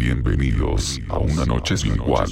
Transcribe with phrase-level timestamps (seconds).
[0.00, 2.30] Bienvenidos a una noche sin igual.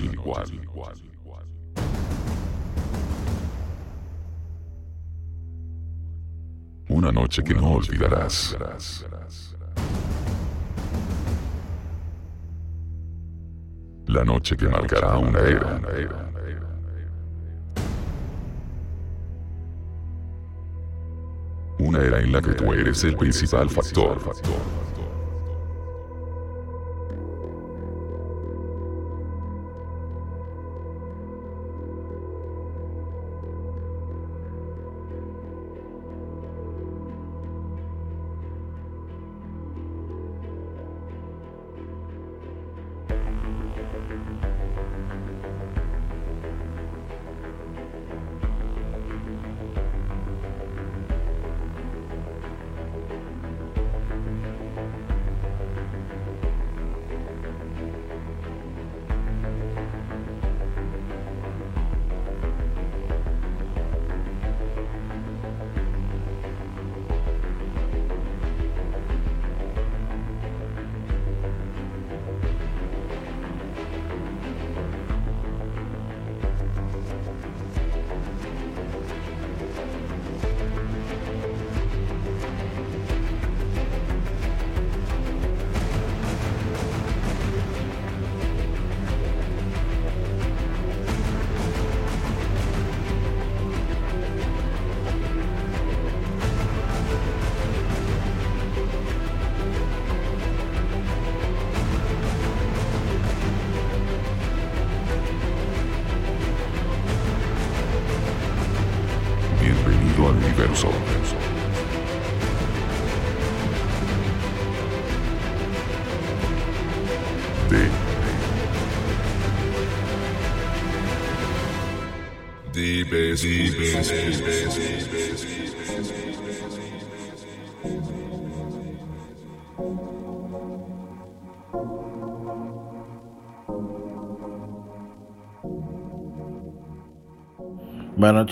[6.89, 8.57] Una noche que no olvidarás.
[14.07, 15.79] La noche que marcará una era.
[21.79, 24.19] Una era en la que tú eres el principal factor.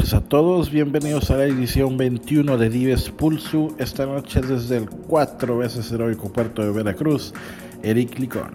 [0.07, 3.75] Noches a todos, bienvenidos a la edición 21 de Dives Pulsu.
[3.77, 7.35] Esta noche desde el cuatro veces heroico puerto de Veracruz,
[7.83, 8.53] Eric Licón.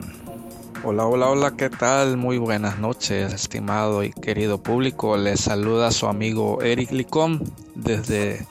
[0.85, 2.15] Hola, hola, hola, ¿qué tal?
[2.15, 5.17] Muy buenas noches, estimado y querido público.
[5.17, 7.43] Les saluda su amigo Eric Licón
[7.75, 8.47] desde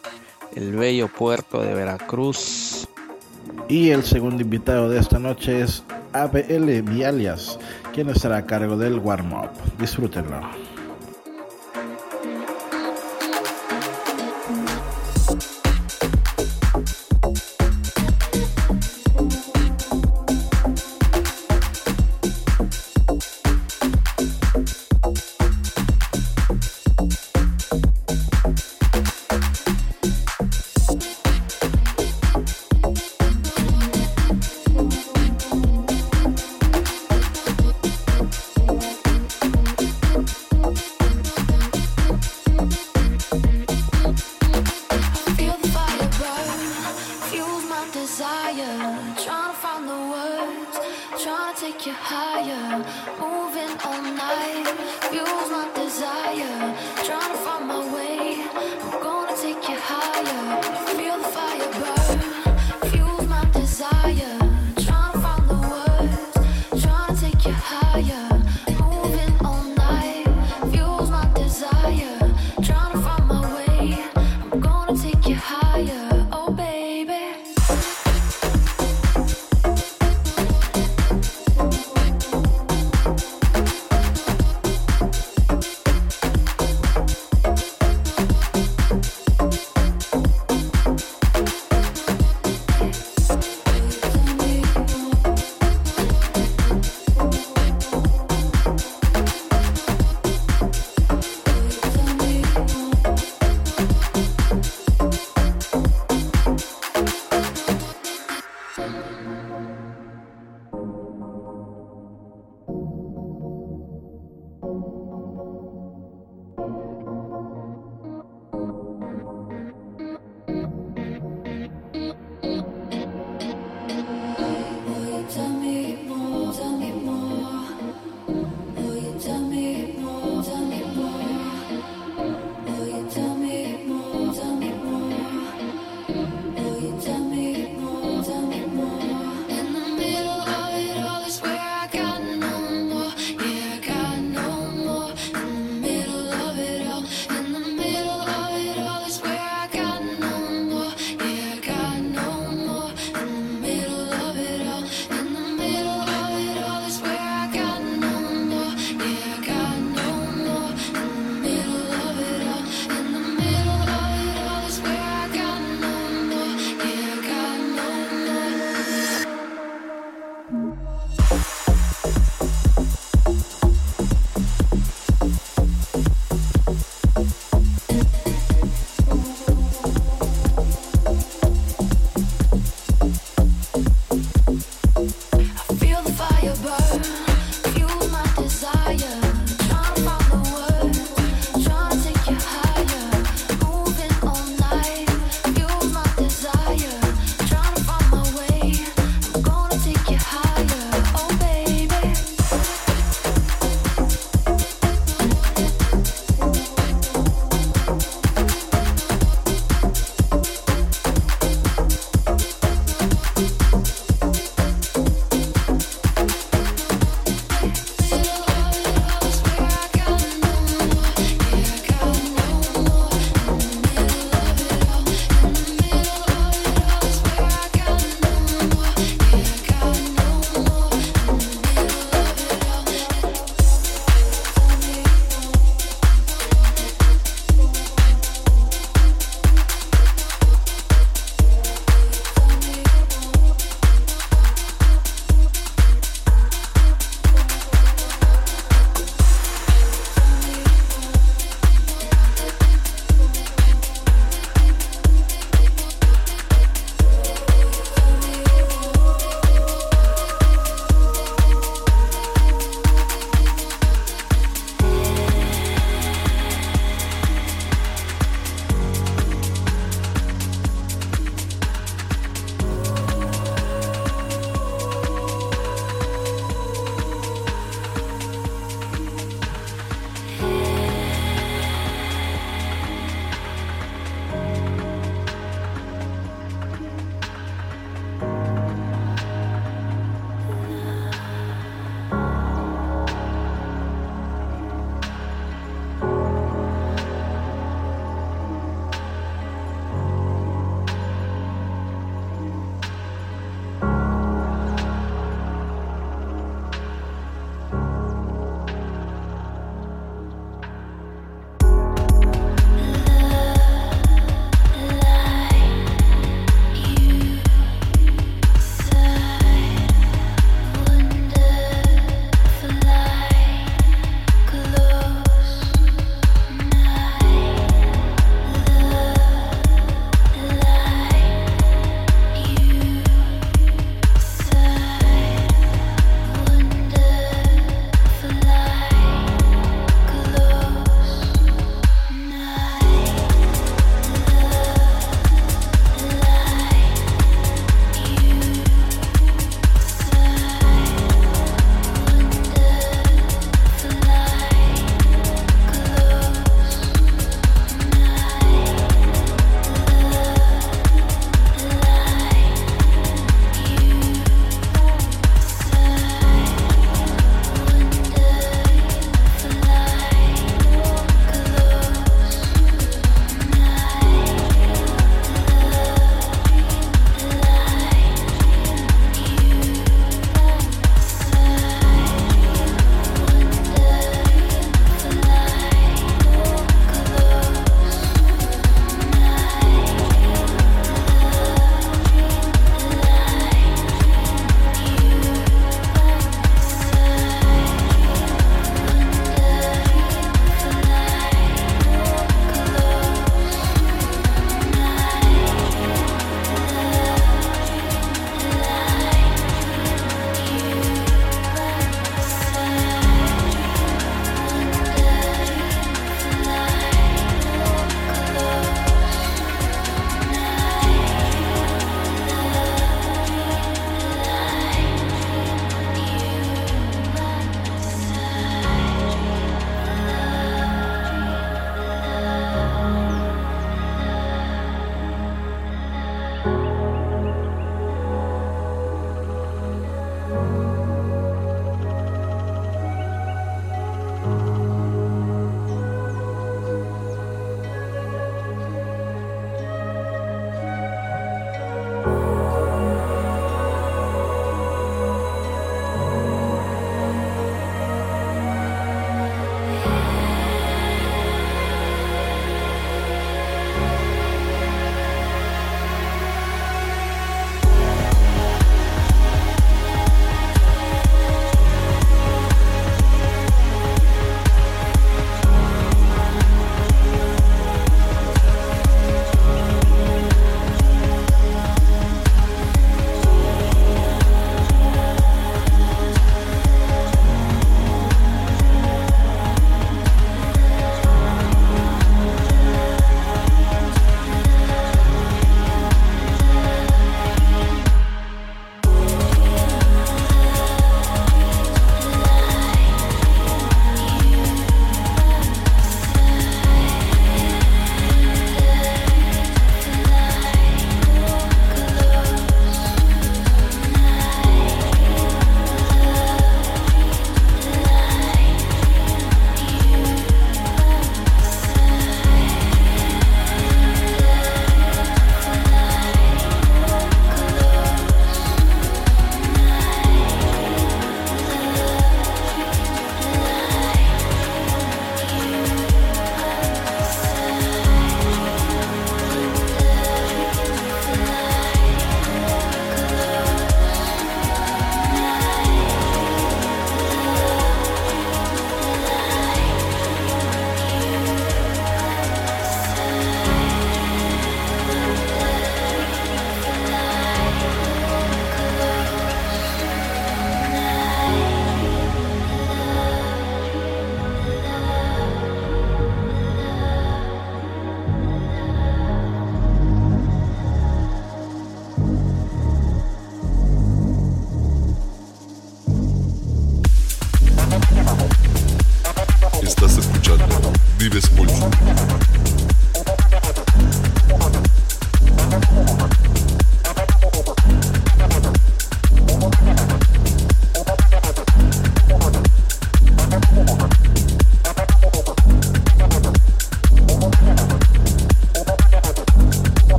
[0.54, 2.86] el bello puerto de Veracruz.
[3.70, 7.58] Y el segundo invitado de esta noche es ABL Vialias,
[7.94, 9.48] quien estará a cargo del warm-up.
[9.78, 10.59] Disfrútenlo.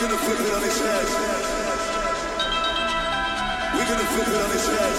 [0.00, 1.06] We're flip it on its head.
[3.74, 4.94] We're gonna flip it on its head.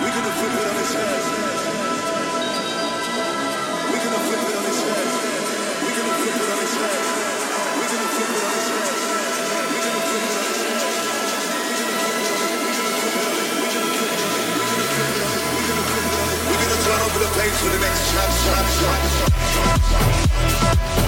[0.00, 1.59] We're gonna flip it on its head.
[17.40, 19.00] place for the next drop, drop, drop,
[19.54, 20.99] drop, drop, drop.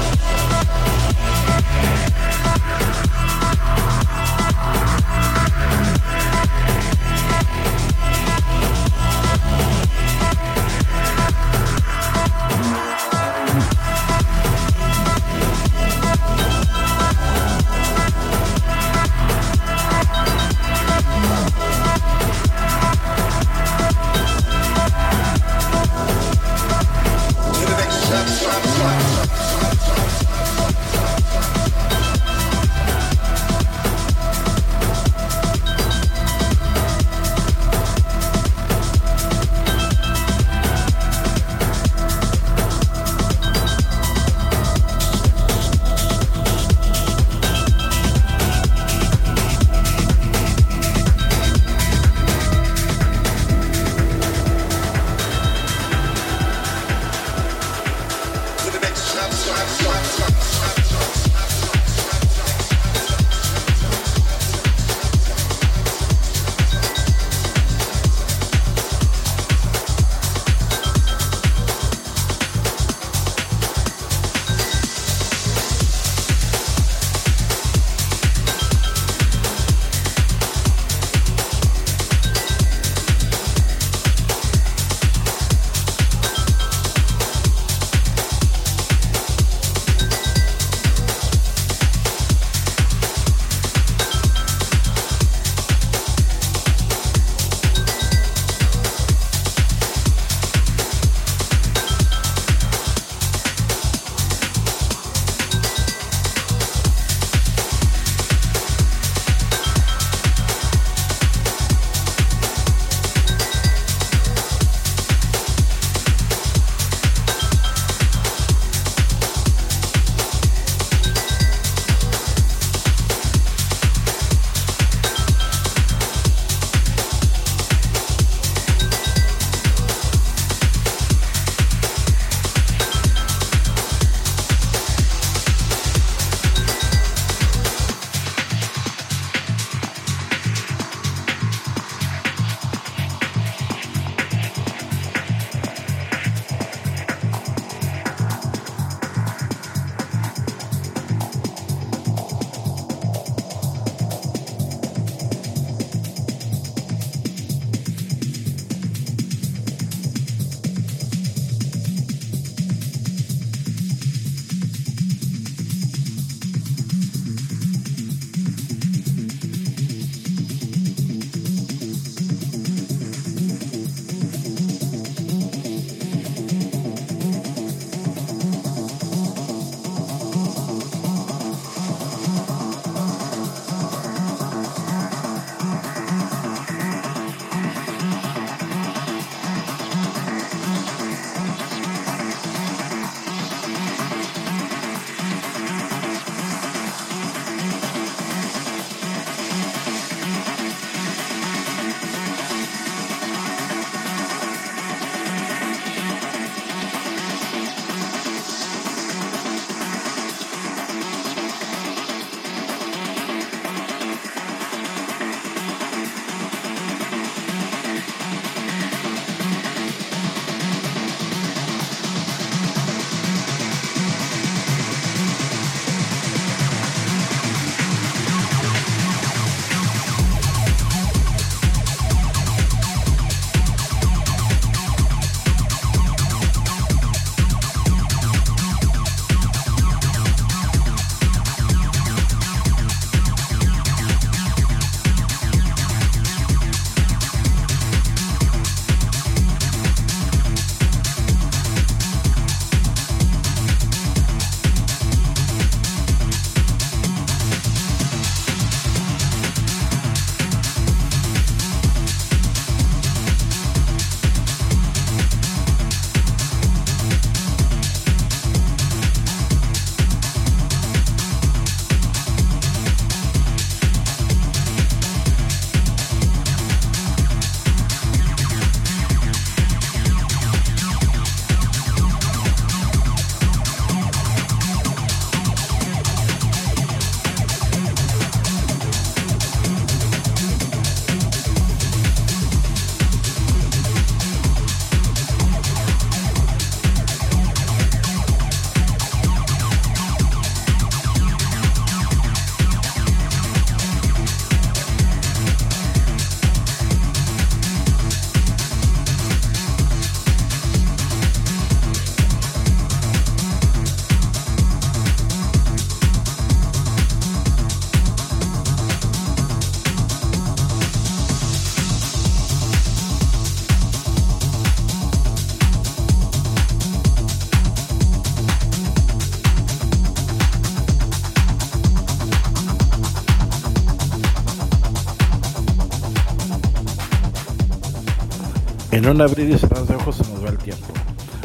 [339.12, 340.86] Un abrir y cerrar de ojos se nos va el tiempo.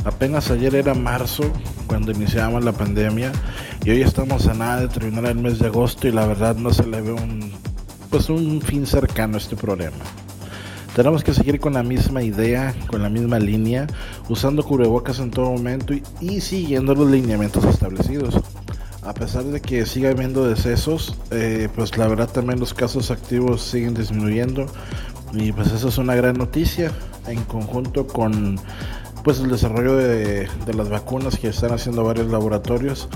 [0.05, 1.43] Apenas ayer era marzo
[1.85, 3.33] cuando iniciamos la pandemia
[3.83, 6.73] y hoy estamos a nada de terminar el mes de agosto y la verdad no
[6.73, 7.51] se le ve un
[8.09, 9.97] pues un fin cercano a este problema.
[10.95, 13.85] Tenemos que seguir con la misma idea, con la misma línea,
[14.29, 18.39] usando cubrebocas en todo momento y, y siguiendo los lineamientos establecidos.
[19.03, 23.61] A pesar de que siga habiendo decesos, eh, pues la verdad también los casos activos
[23.61, 24.67] siguen disminuyendo
[25.33, 26.93] y pues eso es una gran noticia
[27.27, 28.59] en conjunto con
[29.23, 33.09] pues el desarrollo de, las vacunas que están haciendo varios laboratorios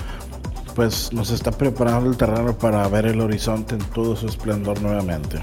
[0.76, 5.41] pues nos está preparando el terreno para ver el horizonte en todo su esplendor nuevamente.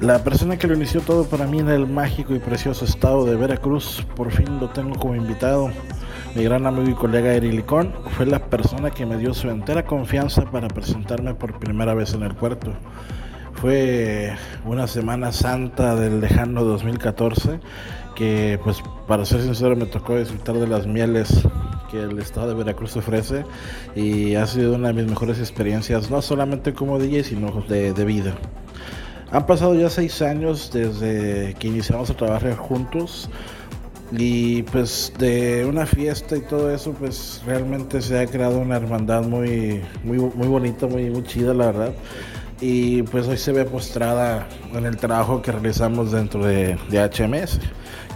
[0.00, 3.36] La persona que lo inició todo para mí en el mágico y precioso estado de
[3.36, 5.70] Veracruz, por fin lo tengo como invitado.
[6.34, 9.84] Mi gran amigo y colega Eri Licón fue la persona que me dio su entera
[9.84, 12.72] confianza para presentarme por primera vez en el puerto.
[13.62, 14.32] Fue
[14.64, 17.60] una Semana Santa del lejano 2014
[18.16, 21.42] que pues para ser sincero me tocó disfrutar de las mieles
[21.88, 23.44] que el estado de Veracruz ofrece
[23.94, 28.04] y ha sido una de mis mejores experiencias, no solamente como DJ, sino de, de
[28.04, 28.34] vida.
[29.30, 33.30] Han pasado ya seis años desde que iniciamos a trabajar juntos
[34.10, 39.22] y pues de una fiesta y todo eso pues realmente se ha creado una hermandad
[39.22, 41.94] muy muy muy bonita muy muy chida la verdad
[42.64, 47.58] y pues hoy se ve postrada en el trabajo que realizamos dentro de, HMS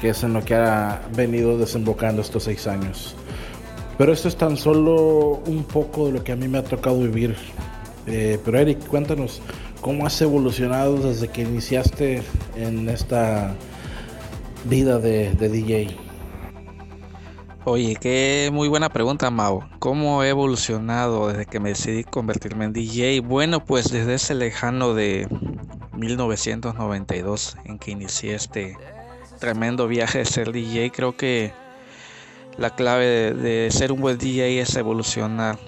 [0.00, 3.16] que es en lo que ha venido desembocando estos seis años
[3.98, 7.00] pero esto es tan solo un poco de lo que a mí me ha tocado
[7.00, 7.34] vivir
[8.06, 9.42] eh, pero Eric cuéntanos
[9.80, 12.22] cómo has evolucionado desde que iniciaste
[12.54, 13.52] en esta
[14.64, 16.05] vida de DJ?
[17.68, 19.64] Oye, qué muy buena pregunta, Mau.
[19.80, 23.18] ¿Cómo he evolucionado desde que me decidí convertirme en DJ?
[23.22, 25.26] Bueno, pues desde ese lejano de
[25.96, 28.78] 1992 en que inicié este
[29.40, 31.52] tremendo viaje de ser DJ, creo que
[32.56, 35.58] la clave de, ser un buen DJ es evolucionar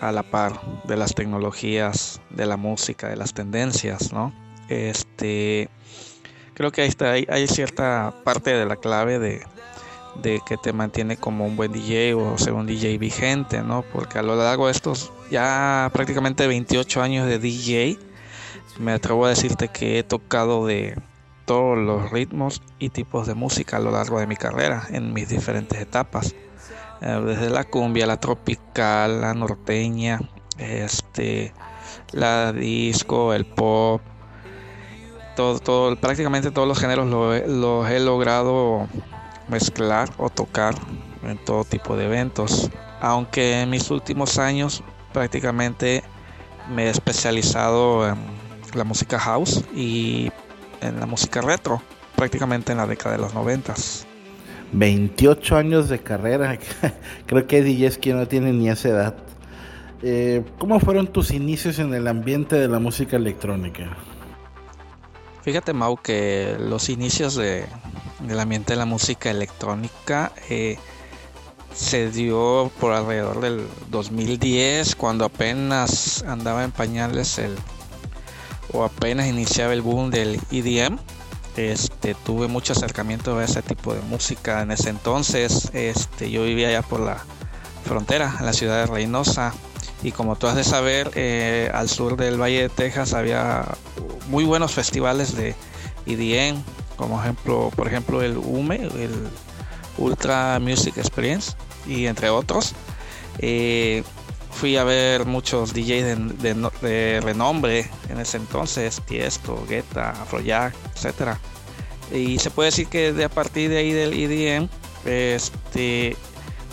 [0.00, 4.32] a la par de las tecnologías, de la música, de las tendencias, ¿no?
[4.70, 5.68] Este,
[6.54, 9.42] creo que ahí está, hay cierta parte de la clave de,
[10.16, 13.82] de, que te mantiene como un buen DJ o ser un DJ vigente, ¿no?
[13.92, 17.98] Porque a lo largo de estos ya prácticamente 28 años de DJ,
[18.78, 20.96] me atrevo a decirte que he tocado de
[21.44, 25.28] todos los ritmos y tipos de música a lo largo de mi carrera en mis
[25.28, 26.34] diferentes etapas.
[27.00, 30.20] Eh, desde la cumbia, la tropical, la norteña,
[30.58, 31.52] este,
[32.12, 34.00] la disco, el pop,
[35.34, 37.06] todo, todo, prácticamente todos los géneros
[37.48, 38.86] los he logrado
[39.52, 40.74] mezclar o tocar
[41.22, 42.70] en todo tipo de eventos.
[43.00, 46.02] Aunque en mis últimos años prácticamente
[46.74, 48.16] me he especializado en
[48.74, 50.30] la música house y
[50.80, 51.80] en la música retro,
[52.16, 54.06] prácticamente en la década de los noventas.
[54.72, 56.58] 28 años de carrera.
[57.26, 59.16] Creo que DJs que no tienen ni esa edad.
[60.02, 63.96] Eh, ¿Cómo fueron tus inicios en el ambiente de la música electrónica?
[65.42, 67.66] Fíjate, Mau, que los inicios de,
[68.20, 70.78] del ambiente de la música electrónica eh,
[71.74, 77.56] se dio por alrededor del 2010, cuando apenas andaba en pañales el
[78.72, 80.98] o apenas iniciaba el boom del EDM
[81.56, 85.70] este, tuve mucho acercamiento a ese tipo de música en ese entonces.
[85.74, 87.22] Este, yo vivía allá por la
[87.84, 89.52] frontera, en la ciudad de Reynosa.
[90.02, 93.64] Y como tú has de saber, eh, al sur del Valle de Texas había
[94.28, 95.54] muy buenos festivales de
[96.06, 96.62] EDM,
[96.96, 99.28] como ejemplo, por ejemplo el UME, el
[99.98, 101.52] Ultra Music Experience,
[101.86, 102.74] y entre otros.
[103.38, 104.02] Eh,
[104.50, 111.38] fui a ver muchos DJs de, de, renombre en ese entonces, Tiesto, Guetta, Afrojack, etcétera.
[112.12, 114.68] Y se puede decir que de a partir de ahí del EDM,
[115.04, 116.16] este,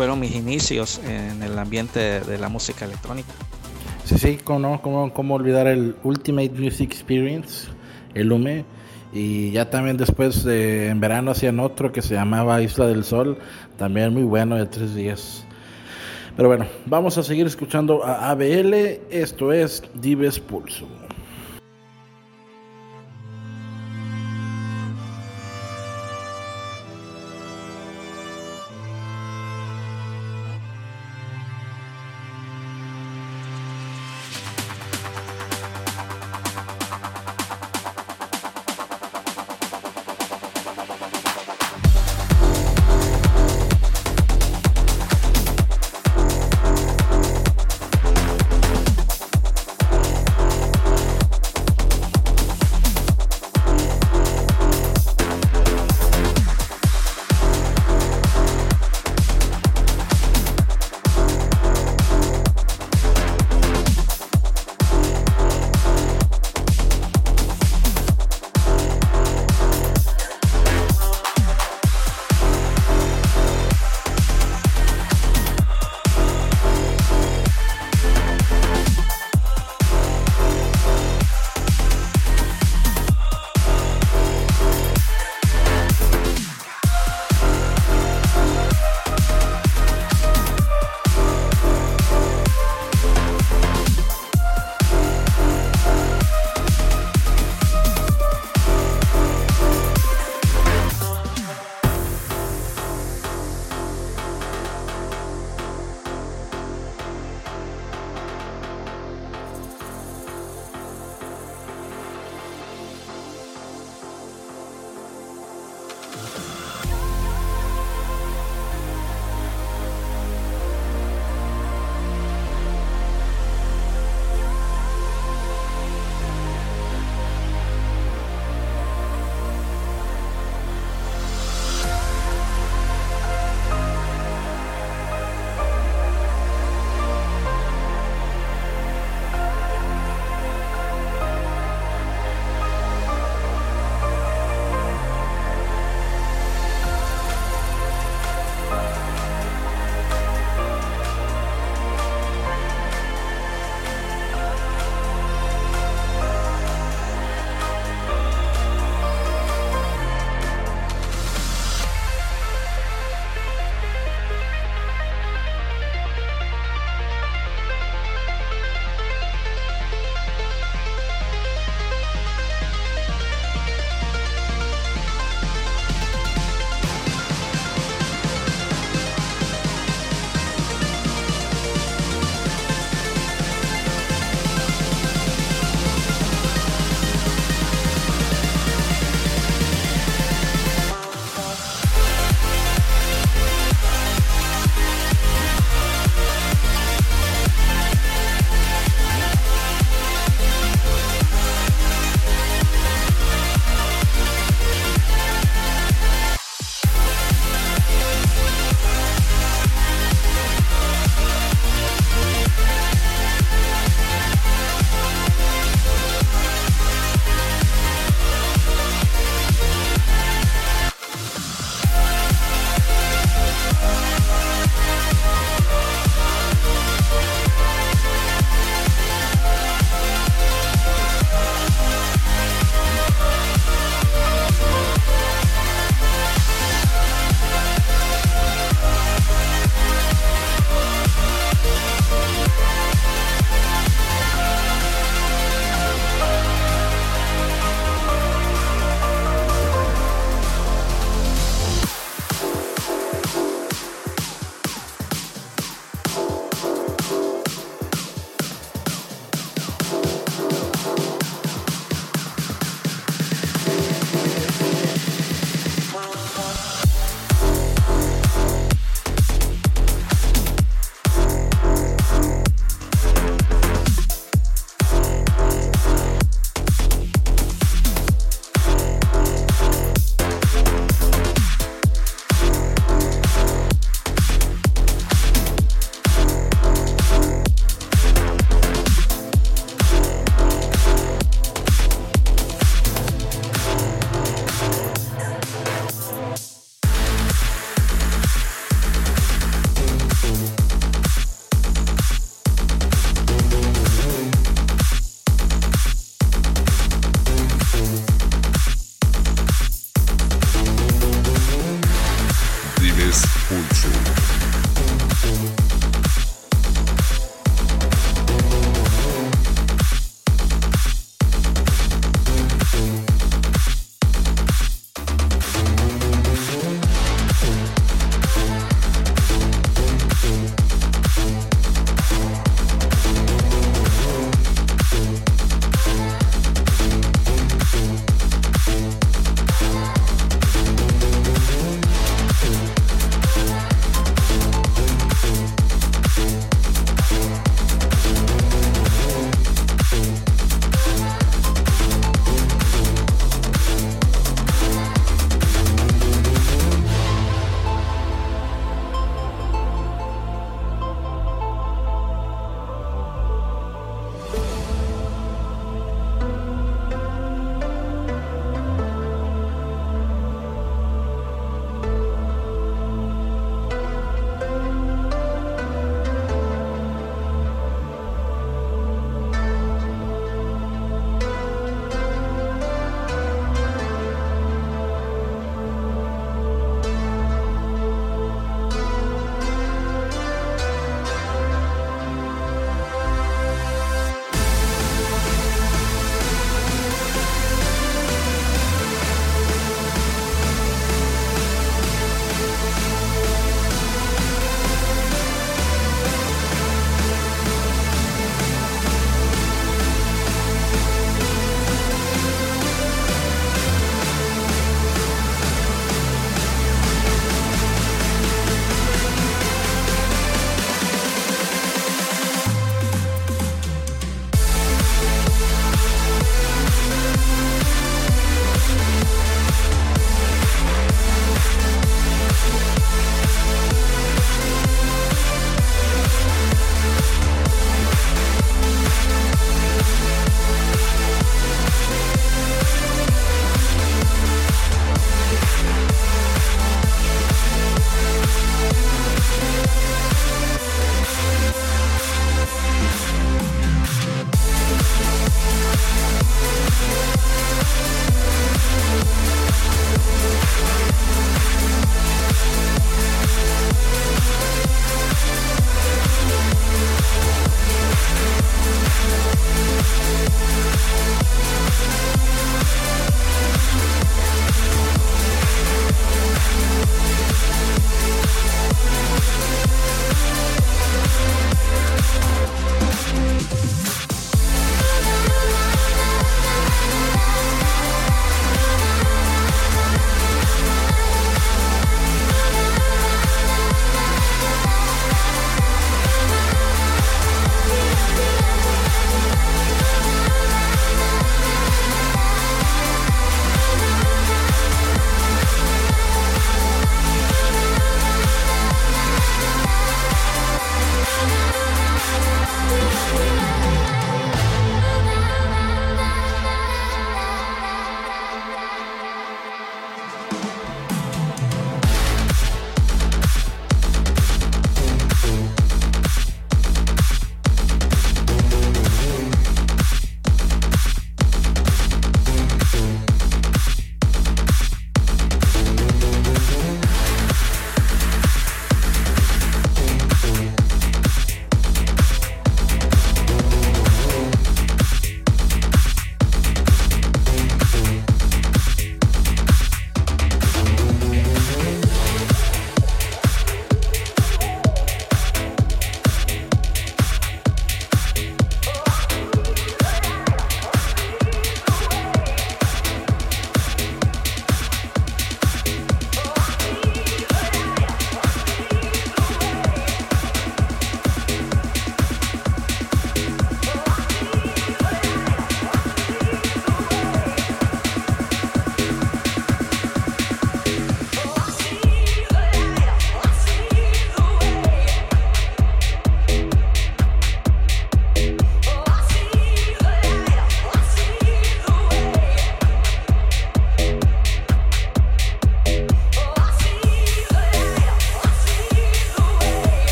[0.00, 3.28] fueron mis inicios en el ambiente de, de la música electrónica.
[4.06, 7.68] Sí, sí, ¿cómo, cómo, cómo olvidar el Ultimate Music Experience,
[8.14, 8.64] el UME?
[9.12, 13.36] Y ya también después de, en verano hacían otro que se llamaba Isla del Sol,
[13.76, 15.44] también muy bueno de tres días.
[16.34, 18.72] Pero bueno, vamos a seguir escuchando a ABL.
[19.10, 20.86] Esto es Dives Pulso.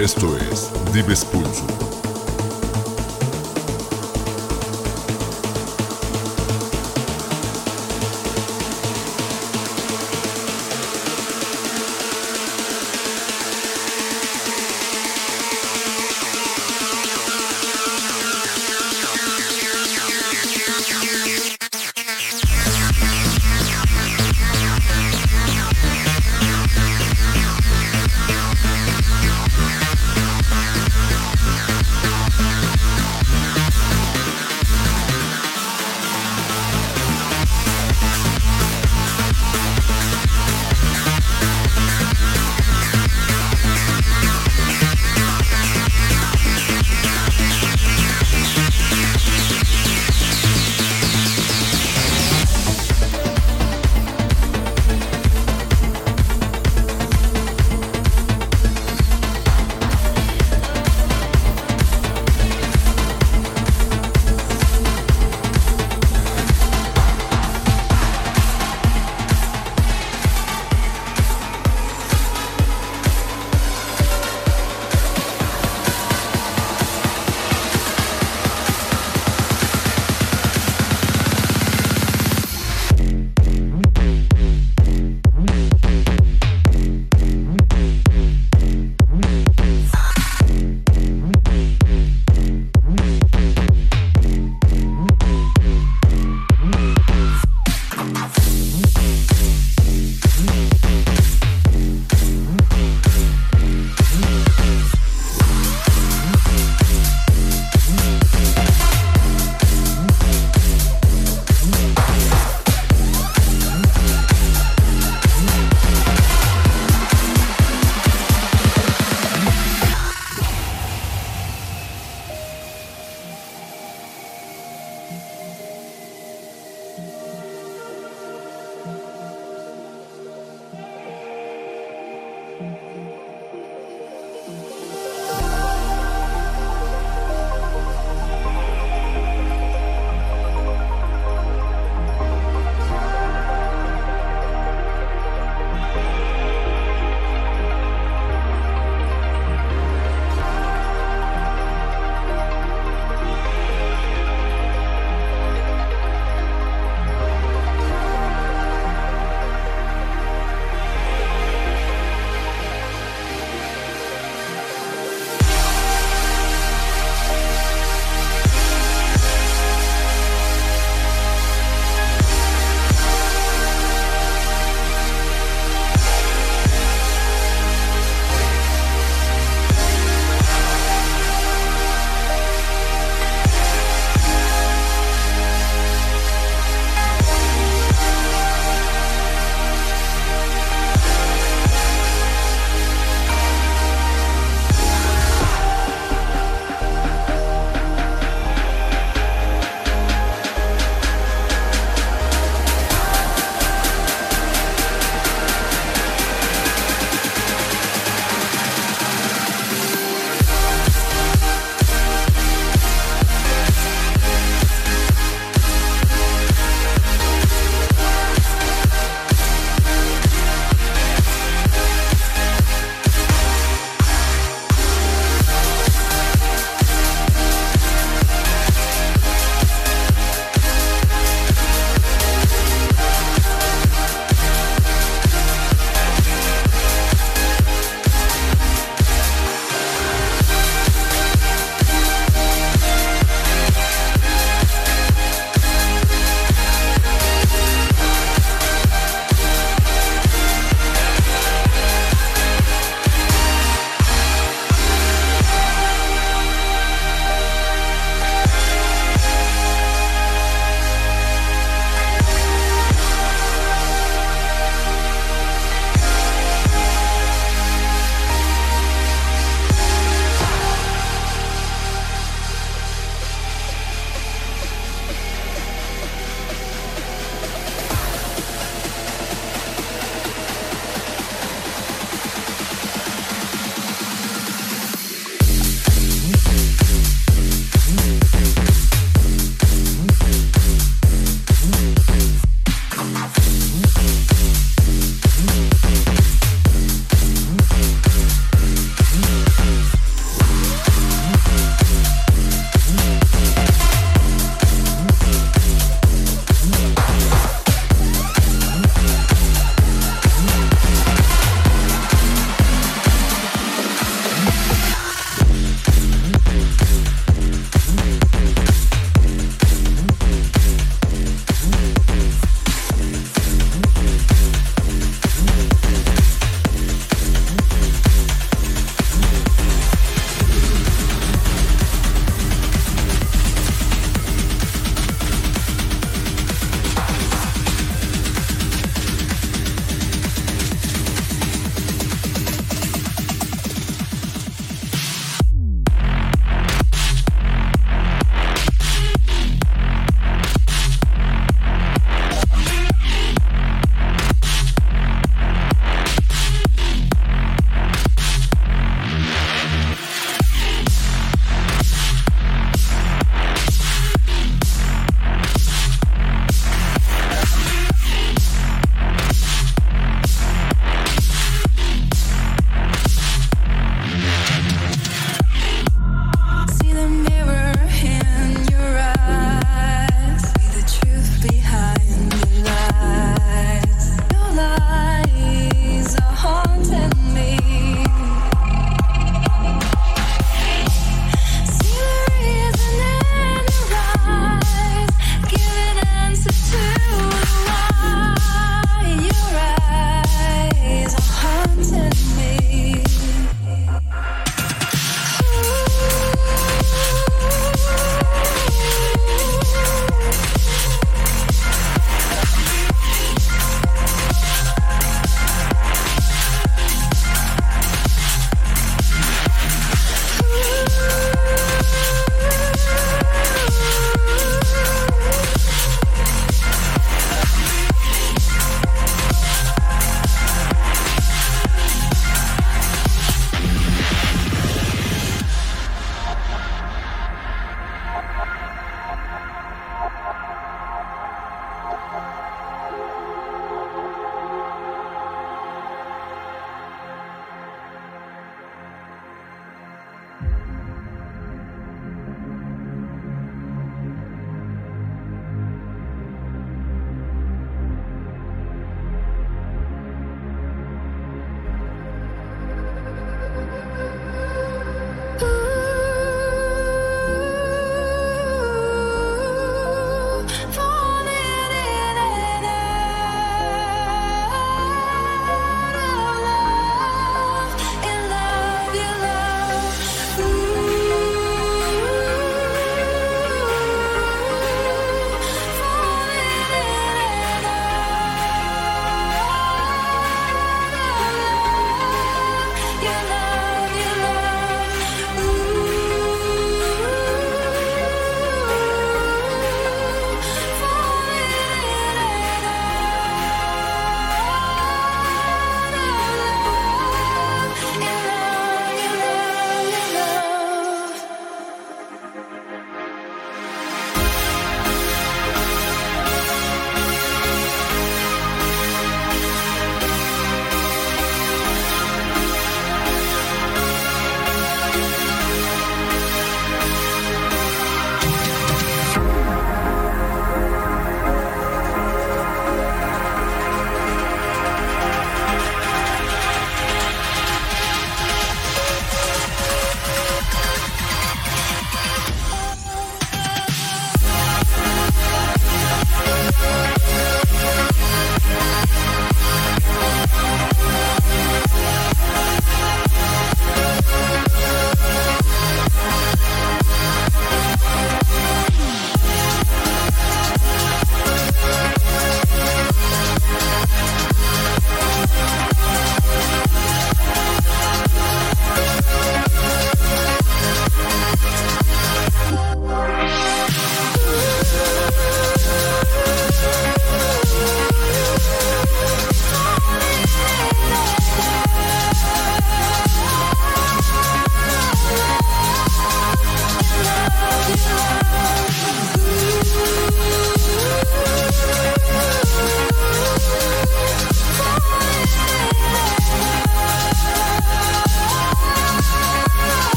[0.00, 1.89] Esto es Dives Pulso.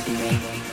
[0.00, 0.63] baby.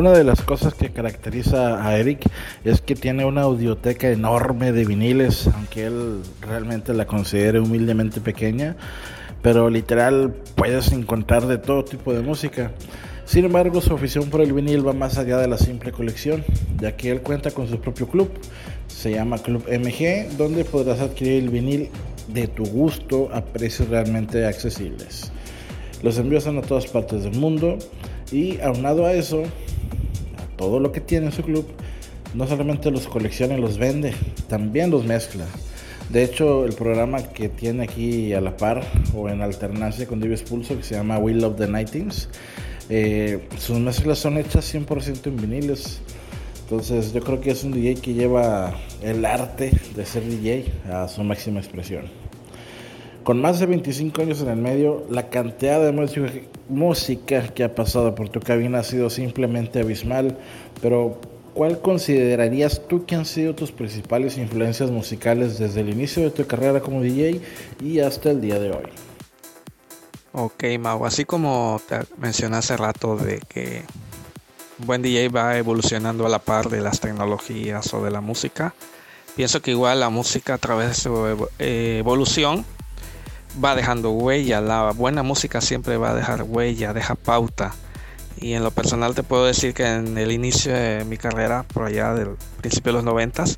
[0.00, 2.22] Una de las cosas que caracteriza a Eric
[2.64, 8.76] es que tiene una audioteca enorme de viniles, aunque él realmente la considere humildemente pequeña,
[9.42, 12.72] pero literal puedes encontrar de todo tipo de música.
[13.26, 16.44] Sin embargo, su afición por el vinil va más allá de la simple colección,
[16.80, 18.30] ya que él cuenta con su propio club,
[18.88, 21.90] se llama Club MG, donde podrás adquirir el vinil
[22.26, 25.30] de tu gusto a precios realmente accesibles.
[26.02, 27.76] Los envíos son a todas partes del mundo
[28.32, 29.42] y aunado a eso,
[30.60, 31.66] todo lo que tiene en su club,
[32.34, 34.12] no solamente los colecciona y los vende,
[34.46, 35.46] también los mezcla.
[36.10, 38.84] De hecho, el programa que tiene aquí a la par
[39.14, 42.28] o en alternancia con Dives Pulso, que se llama We Love the Nightings,
[42.90, 46.02] eh, sus mezclas son hechas 100% en viniles.
[46.64, 51.08] Entonces, yo creo que es un DJ que lleva el arte de ser DJ a
[51.08, 52.04] su máxima expresión.
[53.30, 55.92] Con más de 25 años en el medio, la cantidad de
[56.68, 60.36] música, que ha pasado por tu cabina ha sido simplemente abismal.
[60.82, 61.20] Pero,
[61.54, 66.44] ¿cuál considerarías tú que han sido tus principales influencias musicales desde el inicio de tu
[66.44, 67.40] carrera como DJ
[67.80, 68.86] y hasta el día de hoy?
[70.32, 73.84] Ok, Mau, así como te mencioné hace rato de que
[74.80, 78.74] un buen DJ va evolucionando a la par de las tecnologías o de la música,
[79.36, 82.66] pienso que igual la música a través de su eh, evolución
[83.62, 84.60] va dejando huella.
[84.60, 87.72] La buena música siempre va a dejar huella, deja pauta.
[88.38, 91.84] Y en lo personal te puedo decir que en el inicio de mi carrera, por
[91.84, 93.56] allá del principio de los noventas,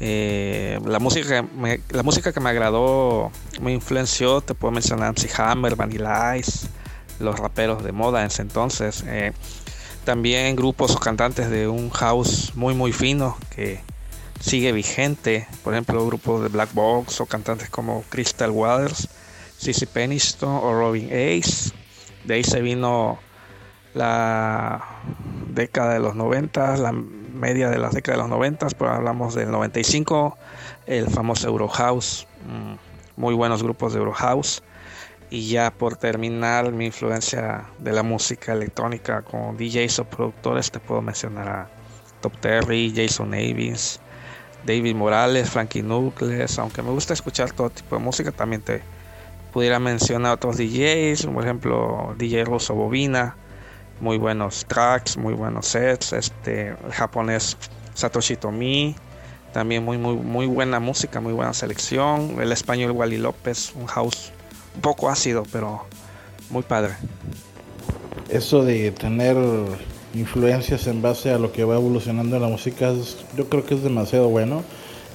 [0.00, 1.44] eh, la, música
[1.90, 6.68] la música que me agradó, me influenció, te puedo mencionar MC Hammer, Vanilla Ice,
[7.20, 9.04] los raperos de moda en ese entonces.
[9.06, 9.32] Eh,
[10.04, 13.80] también grupos o cantantes de un house muy muy fino que
[14.40, 19.08] sigue vigente, por ejemplo grupos de Black Box o cantantes como Crystal Waters,
[19.58, 21.72] Cici Peniston o Robin Ace.
[22.24, 23.18] De ahí se vino
[23.94, 24.84] la
[25.48, 29.50] década de los 90, la media de la década de los 90, pero hablamos del
[29.50, 30.36] 95,
[30.86, 34.62] el famoso Eurohouse, mm, muy buenos grupos de Eurohouse.
[35.30, 40.80] Y ya por terminar mi influencia de la música electrónica con DJs o productores, te
[40.80, 41.68] puedo mencionar a
[42.22, 44.00] Top Terry, Jason Avins,
[44.68, 48.82] David Morales, Frankie Nucleus, aunque me gusta escuchar todo tipo de música, también te
[49.50, 53.34] pudiera mencionar otros DJs, por ejemplo DJ Rosso Bobina,
[53.98, 57.56] muy buenos tracks, muy buenos sets, este el japonés
[57.94, 58.94] Satoshi Tomi,
[59.54, 64.32] también muy muy muy buena música, muy buena selección, el español Wally López, un house
[64.74, 65.86] un poco ácido, pero
[66.50, 66.92] muy padre.
[68.28, 69.34] Eso de tener
[70.18, 72.92] influencias en base a lo que va evolucionando la música,
[73.36, 74.62] yo creo que es demasiado bueno,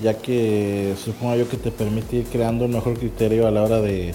[0.02, 3.82] ya que supongo yo que te permite ir creando un mejor criterio a la hora
[3.82, 4.14] de,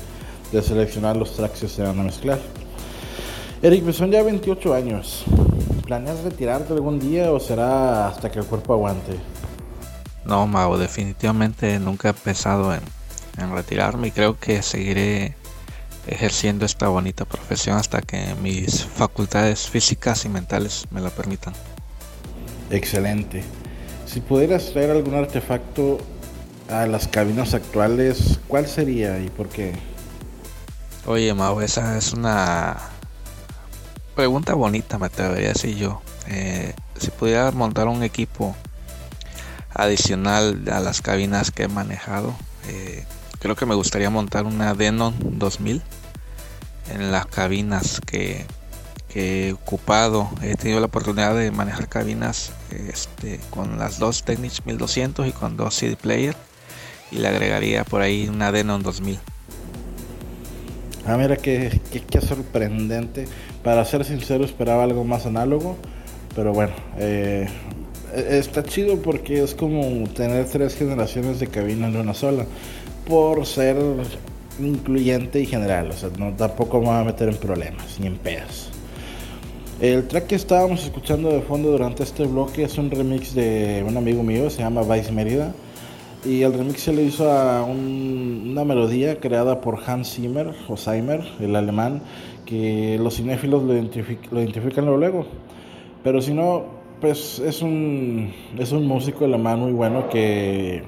[0.63, 2.39] seleccionar los tracks que se van a mezclar.
[3.63, 5.25] Eric, me son ya 28 años.
[5.85, 9.13] ¿Planeas retirarte algún día o será hasta que el cuerpo aguante?
[10.25, 12.81] No, Mago, definitivamente nunca he pensado en,
[13.39, 15.35] en retirarme y creo que seguiré
[16.09, 21.55] ejerciendo esta bonita profesión hasta que mis facultades físicas y mentales me lo permitan.
[22.71, 23.43] Excelente.
[24.07, 25.99] Si pudieras traer algún artefacto
[26.71, 29.75] a las cabinas actuales, ¿cuál sería y por qué?
[31.07, 32.77] Oye, Mau, esa es una
[34.15, 36.03] pregunta bonita, me atrevería a decir yo.
[36.27, 38.55] Eh, si pudiera montar un equipo
[39.73, 42.35] adicional a las cabinas que he manejado,
[42.67, 43.05] eh,
[43.39, 45.83] creo que me gustaría montar una Denon 2000
[46.91, 48.45] en las cabinas que,
[49.09, 50.29] que he ocupado.
[50.43, 55.57] He tenido la oportunidad de manejar cabinas este, con las dos Technics 1200 y con
[55.57, 56.37] dos CD player
[57.11, 59.19] y le agregaría por ahí una Denon 2000.
[61.07, 61.81] Ah, mira qué,
[62.11, 63.27] qué, sorprendente.
[63.65, 65.77] Para ser sincero, esperaba algo más análogo.
[66.35, 67.49] Pero bueno, eh,
[68.15, 72.45] está chido porque es como tener tres generaciones de cabina en una sola.
[73.07, 73.77] Por ser
[74.59, 75.91] incluyente y general.
[75.91, 78.71] O sea, no, tampoco me voy a meter en problemas ni en pedas.
[79.81, 83.97] El track que estábamos escuchando de fondo durante este bloque es un remix de un
[83.97, 85.55] amigo mío, se llama Vice Mérida.
[86.25, 90.77] Y el remix se le hizo a un, una melodía creada por Hans Zimmer, o
[90.77, 92.03] Zimmer, el alemán,
[92.45, 95.27] que los cinéfilos lo identifican luego.
[96.03, 96.65] Pero si no,
[97.01, 100.83] pues es un, es un músico alemán muy bueno que,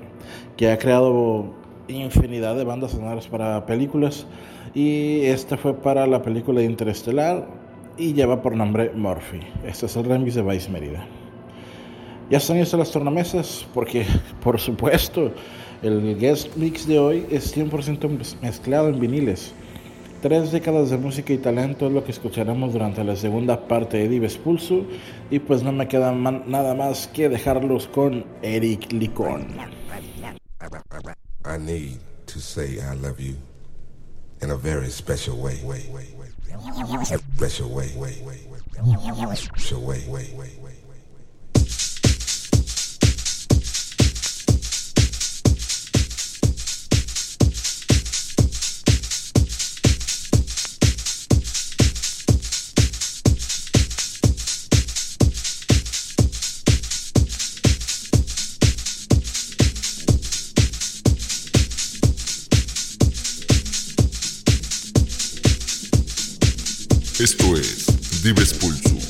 [0.56, 1.59] que ha creado
[1.91, 4.26] infinidad de bandas sonoras para películas.
[4.74, 7.47] Y este fue para la película Interestelar
[7.97, 9.41] y lleva por nombre Murphy.
[9.64, 11.07] Este es el remix de Vice Mérida.
[12.30, 14.07] Ya están listas las tornamesas porque,
[14.43, 15.32] por supuesto,
[15.82, 19.53] el guest mix de hoy es 100% mezclado en viniles.
[20.22, 24.09] Tres décadas de música y talento es lo que escucharemos durante la segunda parte de
[24.09, 24.84] Dives Pulso
[25.30, 29.47] y pues no me queda nada más que dejarlos con Eric Licón.
[31.51, 33.36] I need to say I love you
[34.40, 35.57] in a very special way.
[37.34, 37.88] Special way.
[39.34, 40.69] Special way.
[67.20, 67.84] Esto es
[68.22, 69.09] Dives Pulso.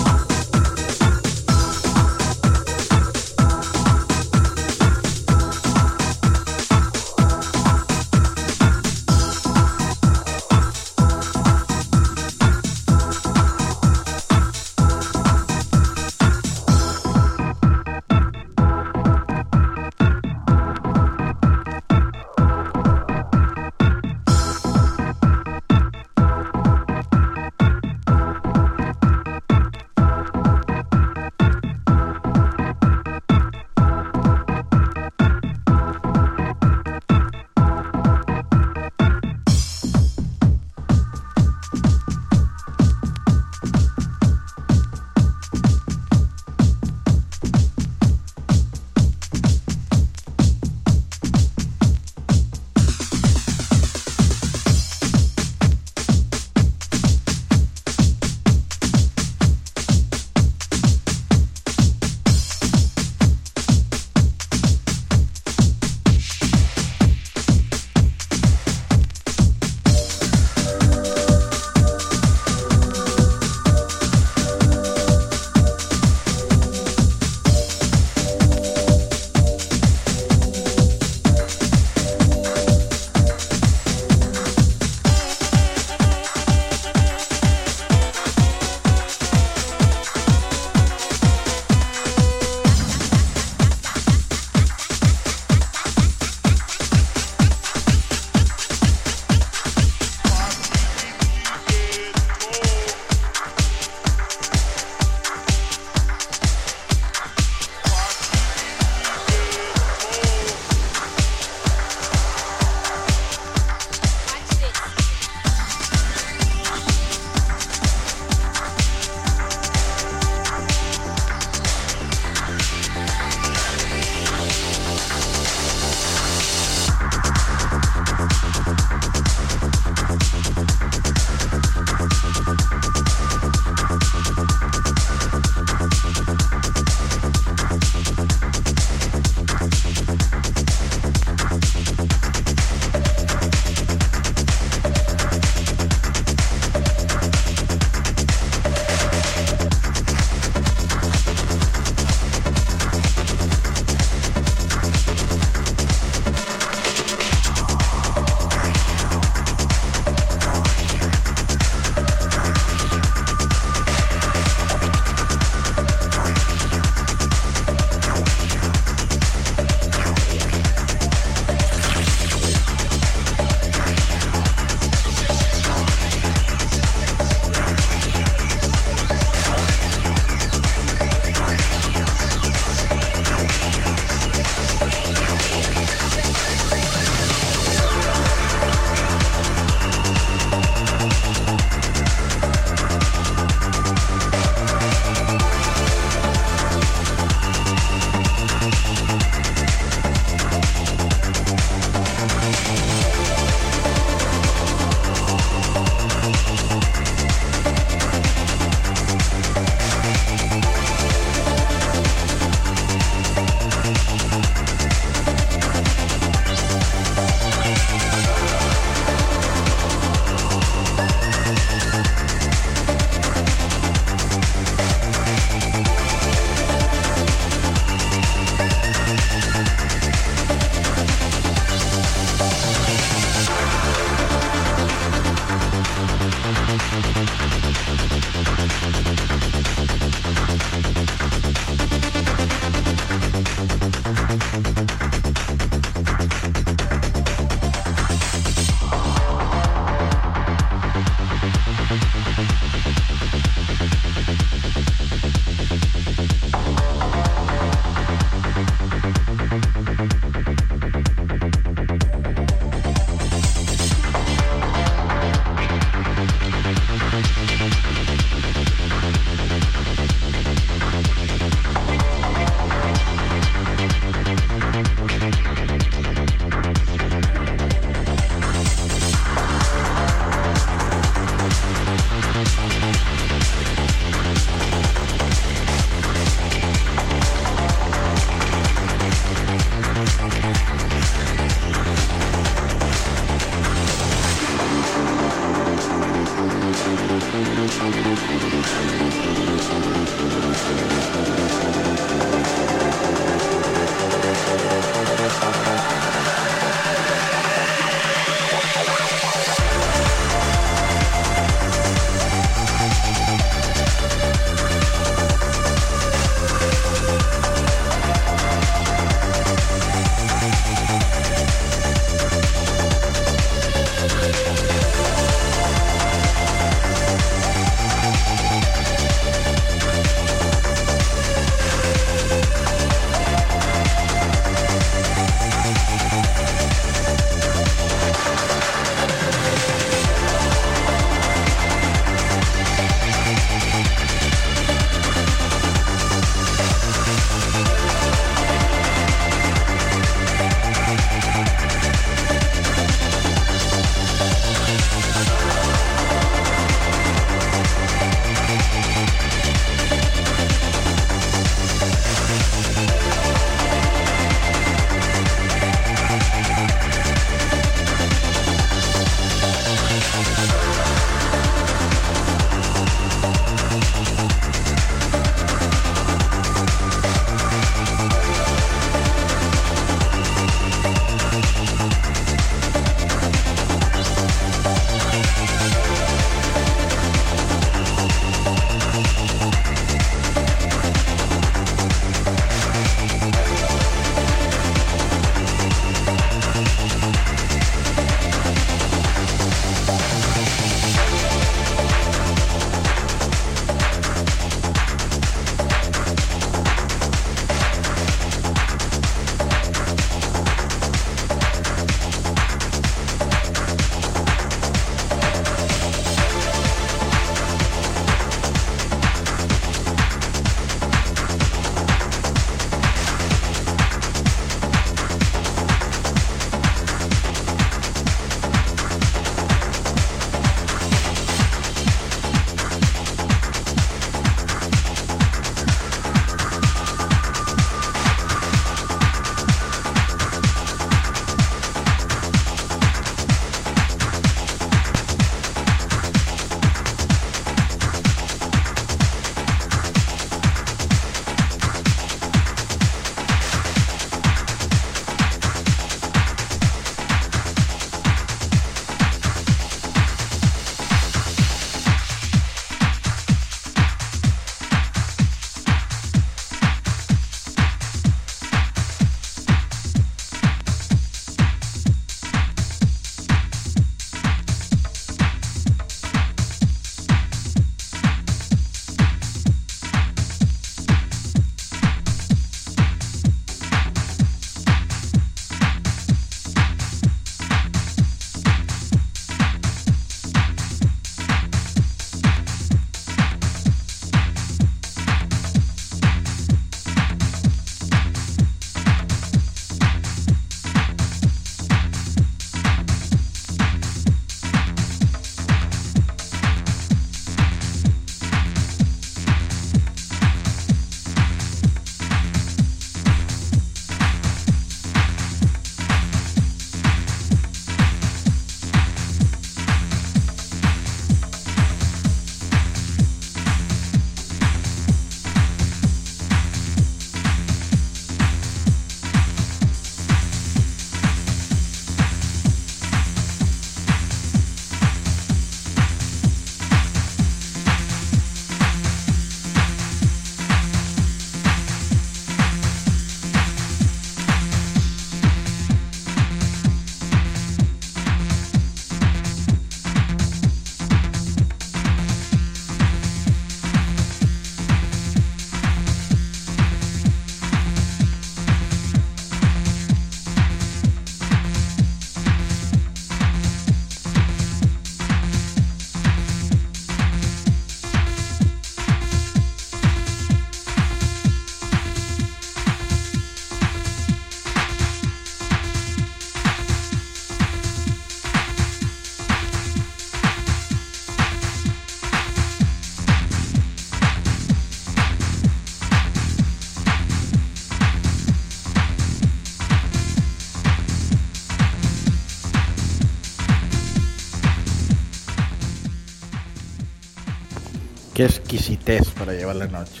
[599.20, 600.00] Para llevar la noche.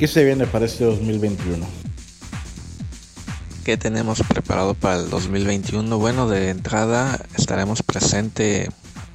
[0.00, 1.64] ¿Qué se viene para este 2021?
[3.64, 5.96] ¿Qué tenemos preparado para el 2021?
[5.96, 8.68] Bueno, de entrada estaremos presente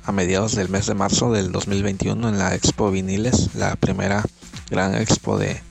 [0.06, 4.24] a mediados del mes de marzo del 2021 en la Expo Viniles, la primera
[4.72, 5.62] gran expo de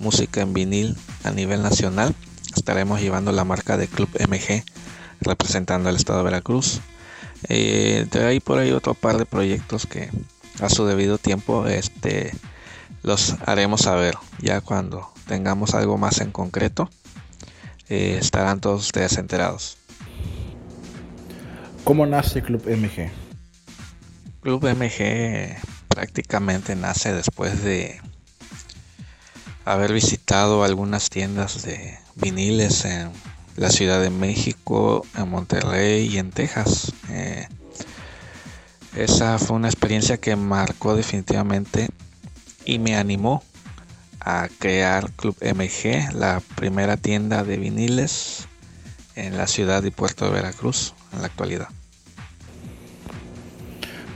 [0.00, 2.16] música en vinil a nivel nacional.
[2.56, 4.64] Estaremos llevando la marca de Club MG
[5.20, 6.80] representando al estado de Veracruz.
[7.48, 10.10] Eh, de ahí por ahí otro par de proyectos que
[10.60, 12.32] a su debido tiempo este
[13.04, 16.90] los haremos saber ya cuando tengamos algo más en concreto
[17.88, 19.78] eh, estarán todos ustedes enterados
[21.84, 23.10] ¿Cómo nace Club MG?
[24.40, 25.54] Club MG
[25.88, 28.00] prácticamente nace después de
[29.66, 33.10] haber visitado algunas tiendas de viniles en
[33.56, 36.94] la Ciudad de México, en Monterrey y en Texas.
[37.10, 37.48] Eh,
[38.96, 41.90] esa fue una experiencia que marcó definitivamente
[42.64, 43.42] y me animó
[44.20, 48.48] a crear Club MG, la primera tienda de viniles
[49.16, 51.68] en la ciudad y puerto de Veracruz en la actualidad.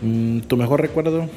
[0.01, 1.29] Mm, ¿Tu mejor recuerdo?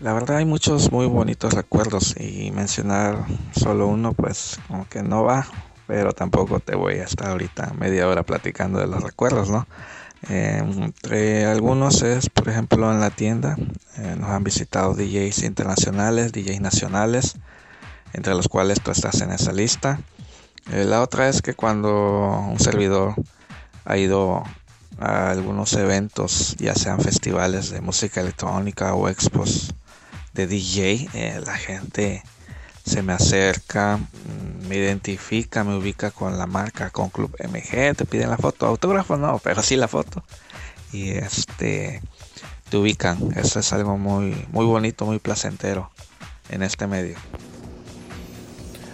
[0.00, 3.24] La verdad hay muchos muy bonitos recuerdos y mencionar
[3.58, 5.46] solo uno pues como que no va,
[5.86, 9.66] pero tampoco te voy a estar ahorita media hora platicando de los recuerdos, ¿no?
[10.30, 13.56] Eh, entre algunos es, por ejemplo, en la tienda
[13.98, 17.36] eh, nos han visitado DJs internacionales, DJs nacionales,
[18.12, 20.00] entre los cuales tú estás en esa lista.
[20.72, 23.14] Eh, la otra es que cuando un servidor
[23.84, 24.42] ha ido
[24.98, 29.74] a algunos eventos, ya sean festivales de música electrónica o expos
[30.32, 32.22] de DJ, eh, la gente
[32.84, 38.04] se me acerca, mm, me identifica, me ubica con la marca, con Club MG, te
[38.04, 40.22] piden la foto, autógrafo no, pero sí la foto.
[40.92, 42.02] Y este
[42.68, 45.90] te ubican, eso es algo muy muy bonito, muy placentero
[46.50, 47.16] en este medio.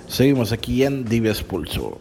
[0.09, 1.99] Seguimos aquí en Dives Pulso.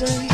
[0.00, 0.29] Me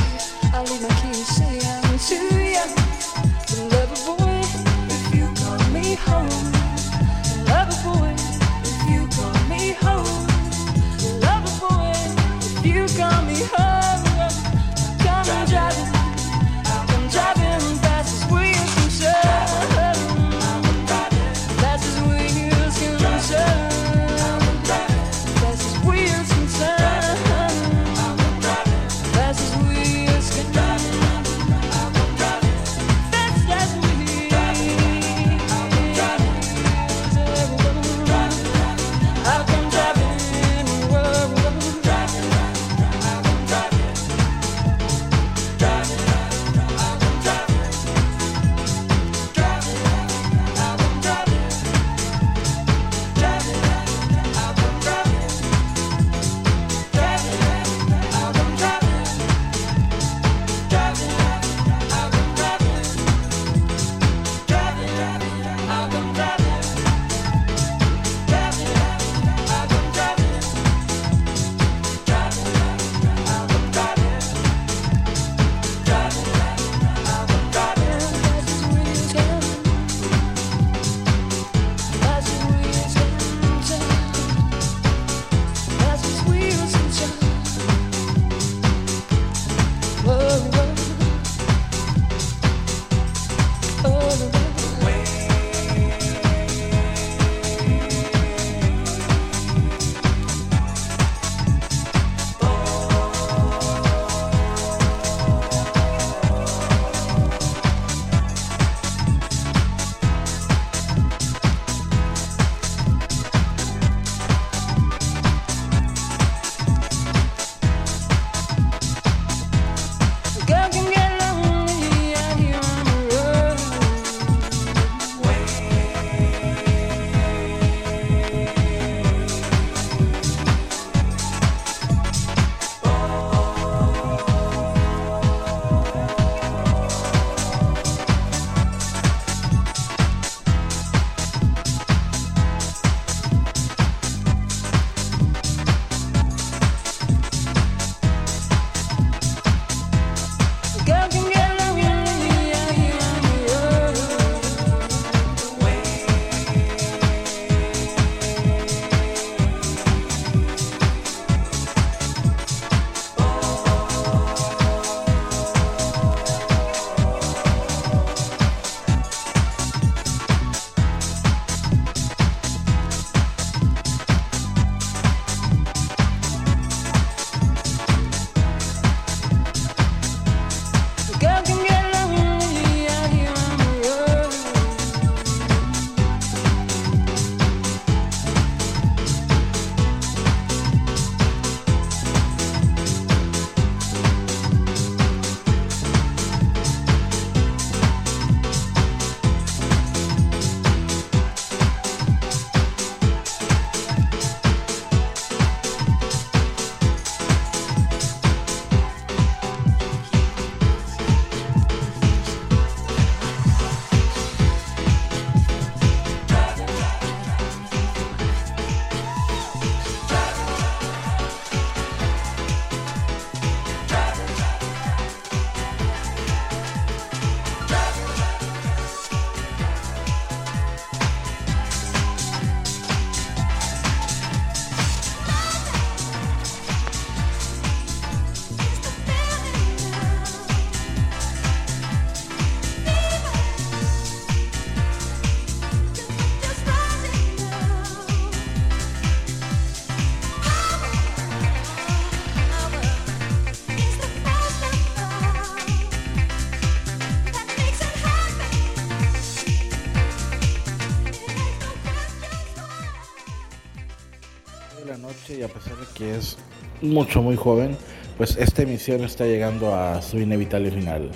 [266.90, 267.76] mucho, muy joven,
[268.16, 271.10] pues esta emisión está llegando a su inevitable final.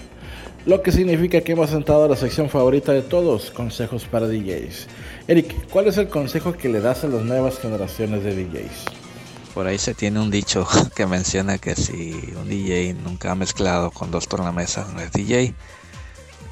[0.66, 4.88] Lo que significa que hemos entrado a la sección favorita de todos, consejos para DJs.
[5.26, 8.84] Eric, ¿cuál es el consejo que le das a las nuevas generaciones de DJs?
[9.54, 13.90] Por ahí se tiene un dicho que menciona que si un DJ nunca ha mezclado
[13.90, 15.54] con dos tornamesas no es DJ.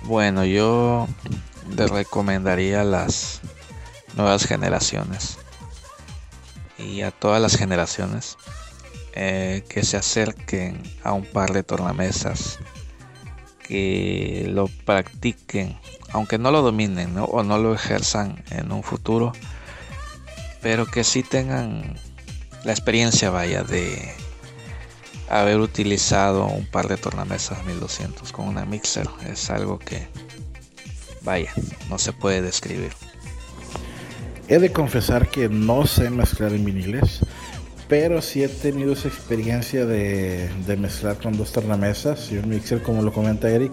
[0.05, 1.07] Bueno, yo
[1.77, 3.43] le recomendaría a las
[4.17, 5.37] nuevas generaciones
[6.79, 8.38] y a todas las generaciones
[9.21, 12.61] eh, que se acerquen a un par de tornamesas,
[13.67, 15.77] que lo practiquen,
[16.13, 17.25] aunque no lo dominen ¿no?
[17.25, 19.33] o no lo ejerzan en un futuro,
[20.63, 21.99] pero que sí tengan
[22.63, 24.09] la experiencia, vaya, de
[25.29, 29.09] haber utilizado un par de tornamesas 1200 con una mixer.
[29.27, 30.07] Es algo que,
[31.23, 31.53] vaya,
[31.91, 32.93] no se puede describir.
[34.47, 37.21] He de confesar que no sé mezclar en viniles,
[37.89, 43.03] pero sí he tenido esa experiencia de, mezclar con dos tornamesas y un mixer, como
[43.03, 43.73] lo comenta Eric.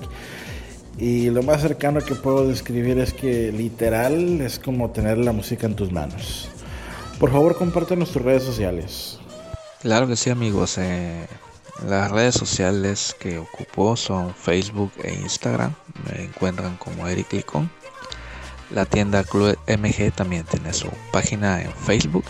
[0.98, 5.68] Y lo más cercano que puedo describir es que literal es como tener la música
[5.68, 6.48] en tus manos.
[7.20, 9.20] Por favor, compártenos tus redes sociales.
[9.82, 10.78] Claro que sí, amigos.
[10.78, 11.28] eh,
[11.86, 15.74] las redes sociales que ocupo son Facebook e Instagram.
[16.10, 17.70] Me encuentran como Eric Licón.
[18.72, 22.24] La tienda Club MG también tiene su página en Facebook.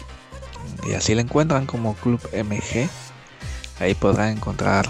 [0.85, 2.87] Y así la encuentran como Club MG.
[3.79, 4.85] Ahí podrán encontrar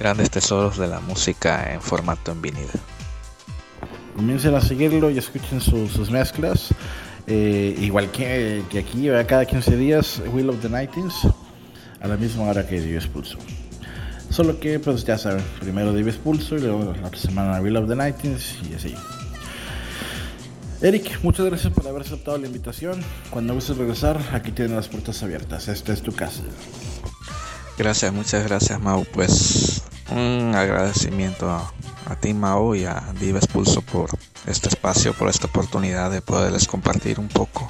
[0.00, 2.68] grandes tesoros de la música en formato en vinil.
[4.16, 6.68] Comiencen a seguirlo y escuchen su- sus mezclas.
[7.26, 11.14] Eh, igual que, que aquí, cada 15 días, Will of the Nightings,
[12.00, 13.38] a la misma hora que Divis Pulso.
[14.30, 17.96] Solo que, pues ya saben, primero Divis Pulso y luego la semana Will of the
[17.96, 18.94] Nightings y así.
[20.82, 23.00] Eric, muchas gracias por haber aceptado la invitación.
[23.30, 25.68] Cuando gustes regresar, aquí tienen las puertas abiertas.
[25.68, 26.42] Esta es tu casa.
[27.78, 29.04] Gracias, muchas gracias Mau.
[29.12, 31.72] Pues un agradecimiento a,
[32.20, 34.10] ti Mau y a Dives Pulso por
[34.46, 37.68] este espacio, por esta oportunidad de poderles compartir un poco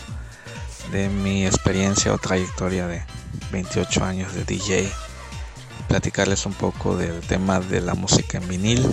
[0.91, 3.03] de mi experiencia o trayectoria de
[3.53, 4.89] 28 años de DJ.
[5.89, 8.93] Platicarles un poco del tema de la música en vinil.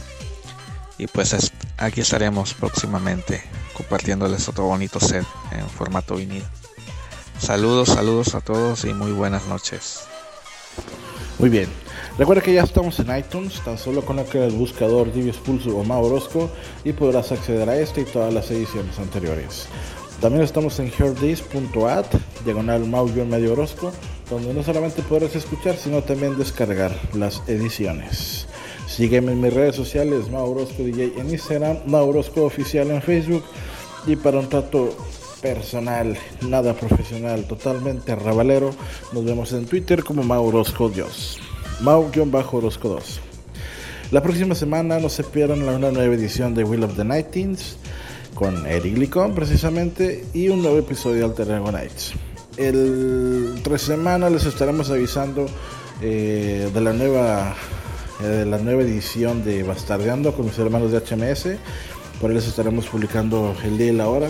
[1.00, 3.42] Y pues es- aquí estaremos próximamente
[3.74, 6.44] compartiéndoles otro bonito set en formato vinil.
[7.40, 10.02] Saludos, saludos a todos y muy buenas noches.
[11.40, 11.70] Muy bien.
[12.18, 16.04] Recuerda que ya estamos en iTunes, tan solo coloca el buscador Divius Pulso o Mau
[16.04, 16.52] Orozco
[16.84, 19.68] y podrás acceder a este y todas las ediciones anteriores.
[20.20, 22.06] También estamos en heardis.at,
[22.46, 23.92] diagonal Mau-medio Orozco,
[24.30, 28.46] donde no solamente podrás escuchar, sino también descargar las ediciones.
[28.96, 33.44] Sígueme en mis redes sociales, Mau Orozco DJ en Instagram, Mau Orozco Oficial en Facebook
[34.06, 34.94] y para un trato
[35.42, 38.72] personal, nada profesional, totalmente rabalero,
[39.14, 41.40] nos vemos en Twitter como Mau Orozco Dios.
[41.80, 43.22] Mau-Orozco 2.
[44.12, 47.78] La próxima semana no se pierdan una nueva edición de Will of the Nightings
[48.36, 52.12] con Eric Licón precisamente y un nuevo episodio de Alter Ego Nights.
[52.58, 55.46] El tres semanas les estaremos avisando
[56.02, 57.56] eh, de la nueva
[58.24, 61.58] eh, la nueva edición de Bastardeando con mis hermanos de HMS.
[62.20, 64.28] Por les estaremos publicando el día y la hora.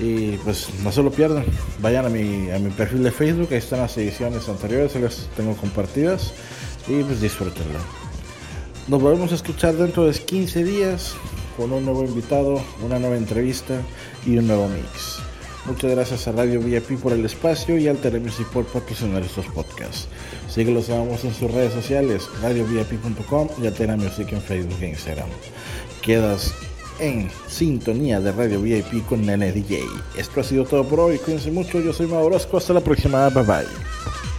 [0.00, 1.44] Y pues no se lo pierdan.
[1.80, 5.56] Vayan a mi, a mi perfil de Facebook, ahí están las ediciones anteriores, las tengo
[5.56, 6.32] compartidas.
[6.88, 7.78] Y pues disfrútenlo.
[8.88, 11.14] Nos volvemos a escuchar dentro de 15 días
[11.56, 13.80] con un nuevo invitado, una nueva entrevista
[14.26, 15.23] y un nuevo mix.
[15.66, 20.08] Muchas gracias a Radio VIP por el espacio y al Music por patrocinar estos podcasts.
[20.48, 25.28] Síguelos en sus redes sociales, radiovip.com y Altera Music en Facebook e Instagram.
[26.02, 26.54] Quedas
[26.98, 29.80] en sintonía de Radio VIP con Nene DJ.
[30.18, 31.18] Esto ha sido todo por hoy.
[31.18, 31.80] Cuídense mucho.
[31.80, 32.36] Yo soy Mauro.
[32.36, 33.28] Hasta la próxima.
[33.30, 34.33] Bye bye.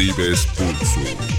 [0.00, 1.29] Dives Pulso.